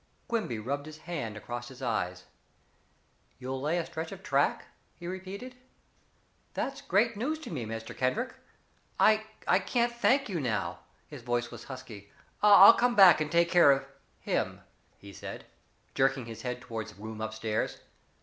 [0.27, 2.23] Quimby rubbed his hand across his eyes.
[3.37, 4.65] "You'll lay a stretch of track"
[4.99, 5.53] he repeated.
[6.55, 7.95] "That's great news to me, Mr.
[7.95, 8.33] Kendrick.
[8.99, 12.11] I I can't thank you now." His voice was husky.
[12.41, 13.85] "I'll come back and take care of
[14.19, 14.61] him,"
[14.97, 15.45] he said,
[15.93, 17.77] jerking his head toward the room up stairs.